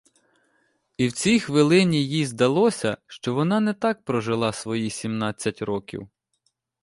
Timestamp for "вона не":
3.33-3.73